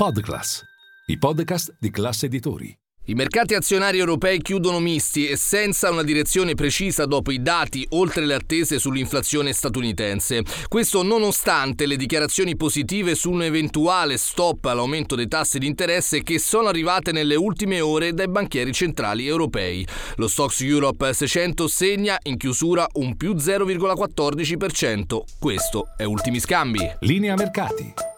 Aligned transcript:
Podclass, 0.00 0.62
i 1.08 1.18
podcast 1.18 1.76
di 1.78 1.90
classe 1.90 2.24
editori. 2.24 2.74
I 3.04 3.12
mercati 3.12 3.52
azionari 3.52 3.98
europei 3.98 4.40
chiudono 4.40 4.80
misti 4.80 5.28
e 5.28 5.36
senza 5.36 5.90
una 5.90 6.02
direzione 6.02 6.54
precisa 6.54 7.04
dopo 7.04 7.30
i 7.30 7.42
dati 7.42 7.86
oltre 7.90 8.24
le 8.24 8.32
attese 8.32 8.78
sull'inflazione 8.78 9.52
statunitense. 9.52 10.42
Questo 10.68 11.02
nonostante 11.02 11.84
le 11.84 11.96
dichiarazioni 11.96 12.56
positive 12.56 13.14
su 13.14 13.30
un 13.30 13.42
eventuale 13.42 14.16
stop 14.16 14.64
all'aumento 14.64 15.16
dei 15.16 15.28
tassi 15.28 15.58
di 15.58 15.66
interesse 15.66 16.22
che 16.22 16.38
sono 16.38 16.68
arrivate 16.68 17.12
nelle 17.12 17.34
ultime 17.34 17.82
ore 17.82 18.14
dai 18.14 18.28
banchieri 18.28 18.72
centrali 18.72 19.26
europei. 19.26 19.86
Lo 20.16 20.28
Stocks 20.28 20.62
Europe 20.62 21.12
600 21.12 21.68
segna 21.68 22.16
in 22.22 22.38
chiusura 22.38 22.86
un 22.94 23.18
più 23.18 23.34
0,14%. 23.34 25.20
Questo 25.38 25.88
è 25.94 26.04
Ultimi 26.04 26.40
Scambi. 26.40 26.90
Linea 27.00 27.34
mercati. 27.34 28.09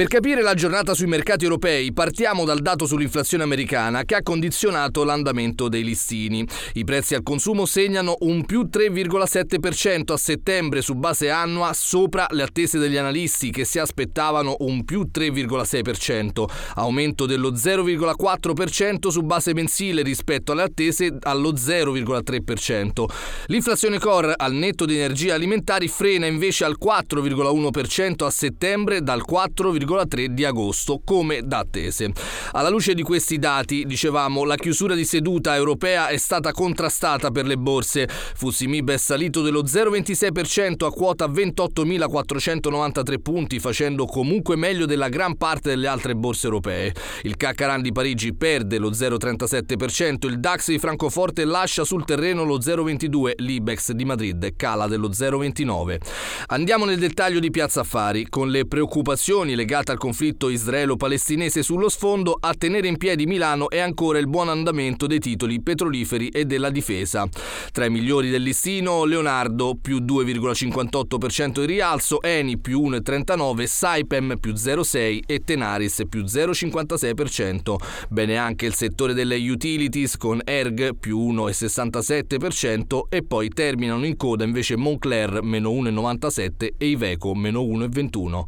Per 0.00 0.08
capire 0.08 0.40
la 0.40 0.54
giornata 0.54 0.94
sui 0.94 1.06
mercati 1.06 1.44
europei 1.44 1.92
partiamo 1.92 2.46
dal 2.46 2.60
dato 2.60 2.86
sull'inflazione 2.86 3.42
americana 3.42 4.04
che 4.04 4.14
ha 4.14 4.22
condizionato 4.22 5.04
l'andamento 5.04 5.68
dei 5.68 5.84
listini. 5.84 6.42
I 6.72 6.84
prezzi 6.84 7.14
al 7.14 7.22
consumo 7.22 7.66
segnano 7.66 8.16
un 8.20 8.46
più 8.46 8.70
3,7% 8.72 10.12
a 10.14 10.16
settembre 10.16 10.80
su 10.80 10.94
base 10.94 11.28
annua 11.28 11.74
sopra 11.74 12.26
le 12.30 12.44
attese 12.44 12.78
degli 12.78 12.96
analisti 12.96 13.50
che 13.50 13.66
si 13.66 13.78
aspettavano 13.78 14.56
un 14.60 14.86
più 14.86 15.06
3,6%, 15.12 16.44
aumento 16.76 17.26
dello 17.26 17.52
0,4% 17.52 19.08
su 19.08 19.20
base 19.20 19.52
mensile 19.52 20.00
rispetto 20.00 20.52
alle 20.52 20.62
attese 20.62 21.14
allo 21.20 21.52
0,3%. 21.52 23.04
L'inflazione 23.48 23.98
core 23.98 24.32
al 24.34 24.54
netto 24.54 24.86
di 24.86 24.96
energie 24.96 25.32
alimentari 25.32 25.88
frena 25.88 26.24
invece 26.24 26.64
al 26.64 26.78
4,1% 26.82 28.24
a 28.24 28.30
settembre 28.30 29.02
dal 29.02 29.22
4,1% 29.30 29.88
1,3 29.90 30.26
di 30.26 30.44
agosto, 30.44 31.00
come 31.04 31.42
da 31.42 31.58
attese. 31.58 32.12
Alla 32.52 32.68
luce 32.68 32.94
di 32.94 33.02
questi 33.02 33.38
dati, 33.38 33.84
dicevamo, 33.84 34.44
la 34.44 34.56
chiusura 34.56 34.94
di 34.94 35.04
seduta 35.04 35.54
europea 35.56 36.08
è 36.08 36.16
stata 36.16 36.52
contrastata 36.52 37.30
per 37.30 37.46
le 37.46 37.56
borse. 37.56 38.08
Fussimib 38.08 38.90
è 38.90 38.96
salito 38.96 39.42
dello 39.42 39.62
0,26% 39.64 40.84
a 40.84 40.90
quota 40.90 41.26
28.493 41.26 43.20
punti, 43.20 43.58
facendo 43.58 44.06
comunque 44.06 44.56
meglio 44.56 44.86
della 44.86 45.08
gran 45.08 45.36
parte 45.36 45.70
delle 45.70 45.88
altre 45.88 46.14
borse 46.14 46.46
europee. 46.46 46.94
Il 47.22 47.36
Caccaran 47.36 47.82
di 47.82 47.92
Parigi 47.92 48.34
perde 48.34 48.78
lo 48.78 48.90
0,37%, 48.90 50.26
il 50.26 50.38
DAX 50.38 50.70
di 50.70 50.78
Francoforte 50.78 51.44
lascia 51.44 51.84
sul 51.84 52.04
terreno 52.04 52.44
lo 52.44 52.58
0,22%, 52.58 53.32
l'Ibex 53.36 53.92
di 53.92 54.04
Madrid 54.04 54.54
cala 54.56 54.86
dello 54.86 55.08
0,29%. 55.08 55.98
Andiamo 56.48 56.84
nel 56.84 56.98
dettaglio 56.98 57.40
di 57.40 57.50
Piazza 57.50 57.80
Affari, 57.80 58.28
con 58.28 58.50
le 58.50 58.66
preoccupazioni 58.66 59.54
legate 59.54 59.69
legata 59.70 59.92
al 59.92 59.98
conflitto 59.98 60.48
israelo-palestinese 60.48 61.62
sullo 61.62 61.88
sfondo, 61.88 62.36
a 62.40 62.54
tenere 62.54 62.88
in 62.88 62.96
piedi 62.96 63.24
Milano 63.24 63.70
è 63.70 63.78
ancora 63.78 64.18
il 64.18 64.26
buon 64.26 64.48
andamento 64.48 65.06
dei 65.06 65.20
titoli 65.20 65.62
petroliferi 65.62 66.26
e 66.26 66.44
della 66.44 66.70
difesa. 66.70 67.28
Tra 67.70 67.84
i 67.84 67.90
migliori 67.90 68.30
del 68.30 68.42
listino, 68.42 69.04
Leonardo 69.04 69.78
più 69.80 69.98
2,58% 69.98 71.60
di 71.60 71.66
rialzo, 71.66 72.20
Eni 72.20 72.58
più 72.58 72.82
1,39%, 72.82 73.64
Saipem 73.64 74.38
più 74.40 74.54
0,6% 74.54 75.20
e 75.24 75.38
Tenaris 75.44 76.02
più 76.08 76.24
0,56%. 76.24 77.76
Bene 78.08 78.38
anche 78.38 78.66
il 78.66 78.74
settore 78.74 79.14
delle 79.14 79.36
utilities 79.36 80.16
con 80.16 80.40
Erg 80.42 80.96
più 80.98 81.30
1,67% 81.30 83.02
e 83.08 83.22
poi 83.22 83.48
terminano 83.50 84.04
in 84.04 84.16
coda 84.16 84.42
invece 84.42 84.76
Moncler 84.76 85.44
meno 85.44 85.70
1,97% 85.70 86.70
e 86.76 86.86
Iveco 86.88 87.36
meno 87.36 87.62
1,21%. 87.62 88.42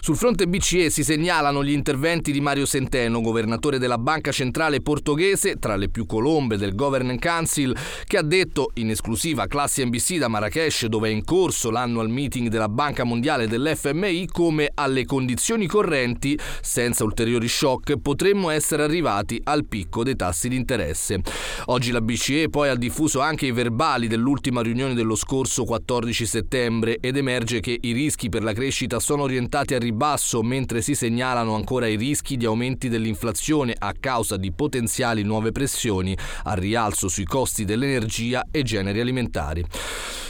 Sul 0.00 0.16
fronte 0.16 0.45
BCE 0.46 0.90
si 0.90 1.02
segnalano 1.02 1.64
gli 1.64 1.72
interventi 1.72 2.30
di 2.30 2.40
Mario 2.40 2.66
Centeno, 2.66 3.20
governatore 3.20 3.78
della 3.78 3.98
Banca 3.98 4.30
Centrale 4.30 4.80
Portoghese, 4.80 5.58
tra 5.58 5.74
le 5.74 5.88
più 5.88 6.06
colombe 6.06 6.56
del 6.56 6.74
Governance 6.74 7.18
Council, 7.18 7.76
che 8.04 8.16
ha 8.16 8.22
detto 8.22 8.70
in 8.74 8.90
esclusiva 8.90 9.46
classi 9.46 9.84
NBC 9.84 10.18
da 10.18 10.28
Marrakesh, 10.28 10.86
dove 10.86 11.08
è 11.08 11.12
in 11.12 11.24
corso 11.24 11.70
l'annual 11.70 12.08
meeting 12.08 12.48
della 12.48 12.68
Banca 12.68 13.02
Mondiale 13.02 13.48
dell'FMI, 13.48 14.26
come 14.28 14.70
alle 14.72 15.04
condizioni 15.04 15.66
correnti, 15.66 16.38
senza 16.62 17.02
ulteriori 17.02 17.48
shock, 17.48 17.96
potremmo 17.98 18.50
essere 18.50 18.84
arrivati 18.84 19.40
al 19.42 19.66
picco 19.66 20.04
dei 20.04 20.14
tassi 20.14 20.48
di 20.48 20.56
interesse. 20.56 21.20
Oggi 21.66 21.90
la 21.90 22.00
BCE 22.00 22.50
poi 22.50 22.68
ha 22.68 22.76
diffuso 22.76 23.20
anche 23.20 23.46
i 23.46 23.52
verbali 23.52 24.06
dell'ultima 24.06 24.62
riunione 24.62 24.94
dello 24.94 25.16
scorso 25.16 25.64
14 25.64 26.24
settembre 26.24 26.98
ed 27.00 27.16
emerge 27.16 27.58
che 27.60 27.76
i 27.80 27.92
rischi 27.92 28.28
per 28.28 28.44
la 28.44 28.52
crescita 28.52 29.00
sono 29.00 29.22
orientati 29.22 29.74
a 29.74 29.78
ribasso 29.78 30.35
basso 30.36 30.42
mentre 30.42 30.82
si 30.82 30.94
segnalano 30.94 31.54
ancora 31.54 31.86
i 31.86 31.96
rischi 31.96 32.36
di 32.36 32.44
aumenti 32.44 32.88
dell'inflazione 32.88 33.74
a 33.76 33.94
causa 33.98 34.36
di 34.36 34.52
potenziali 34.52 35.22
nuove 35.22 35.52
pressioni 35.52 36.16
al 36.44 36.56
rialzo 36.56 37.08
sui 37.08 37.24
costi 37.24 37.64
dell'energia 37.64 38.46
e 38.50 38.62
generi 38.62 39.00
alimentari. 39.00 39.64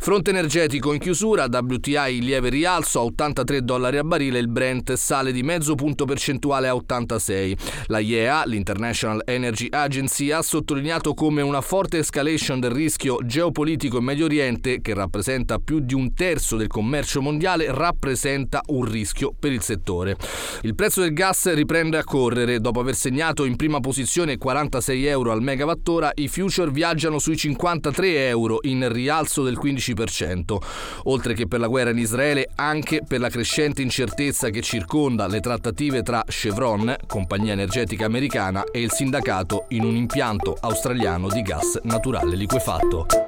Fronte 0.00 0.30
energetico 0.30 0.92
in 0.92 1.00
chiusura, 1.00 1.48
WTI 1.50 2.20
lieve 2.20 2.48
rialzo 2.48 3.00
a 3.00 3.02
83 3.02 3.62
dollari 3.62 3.98
a 3.98 4.04
barile, 4.04 4.38
il 4.38 4.48
Brent 4.48 4.94
sale 4.94 5.32
di 5.32 5.42
mezzo 5.42 5.74
punto 5.74 6.04
percentuale 6.04 6.68
a 6.68 6.74
86. 6.76 7.56
La 7.86 7.98
IEA, 7.98 8.44
l'International 8.46 9.22
Energy 9.26 9.66
Agency, 9.68 10.30
ha 10.30 10.40
sottolineato 10.40 11.14
come 11.14 11.42
una 11.42 11.60
forte 11.60 11.98
escalation 11.98 12.60
del 12.60 12.70
rischio 12.70 13.18
geopolitico 13.22 13.98
in 13.98 14.04
Medio 14.04 14.24
Oriente, 14.26 14.80
che 14.80 14.94
rappresenta 14.94 15.58
più 15.58 15.80
di 15.80 15.94
un 15.94 16.14
terzo 16.14 16.56
del 16.56 16.68
commercio 16.68 17.20
mondiale, 17.20 17.66
rappresenta 17.70 18.62
un 18.68 18.84
rischio 18.84 19.34
per 19.38 19.52
il 19.52 19.62
settore. 19.62 20.16
Il 20.62 20.74
prezzo 20.74 21.02
del 21.02 21.12
gas 21.12 21.52
riprende 21.52 21.98
a 21.98 22.04
correre. 22.04 22.60
Dopo 22.60 22.80
aver 22.80 22.94
segnato 22.94 23.44
in 23.44 23.56
prima 23.56 23.80
posizione 23.80 24.38
46 24.38 25.04
euro 25.06 25.32
al 25.32 25.42
megawattora, 25.42 26.12
i 26.14 26.28
future 26.28 26.70
viaggiano 26.70 27.18
sui 27.18 27.36
53 27.36 28.28
euro 28.28 28.58
in 28.62 28.90
rialzo 28.90 29.42
del 29.42 29.58
15%. 29.58 29.96
15%, 29.98 30.56
oltre 31.04 31.34
che 31.34 31.46
per 31.46 31.60
la 31.60 31.66
guerra 31.66 31.90
in 31.90 31.98
Israele 31.98 32.48
anche 32.54 33.02
per 33.06 33.20
la 33.20 33.28
crescente 33.28 33.82
incertezza 33.82 34.50
che 34.50 34.62
circonda 34.62 35.26
le 35.26 35.40
trattative 35.40 36.02
tra 36.02 36.24
Chevron, 36.26 36.94
compagnia 37.06 37.52
energetica 37.52 38.06
americana, 38.06 38.64
e 38.70 38.80
il 38.80 38.92
sindacato 38.92 39.66
in 39.68 39.84
un 39.84 39.96
impianto 39.96 40.56
australiano 40.60 41.28
di 41.28 41.42
gas 41.42 41.78
naturale 41.82 42.36
liquefatto. 42.36 43.27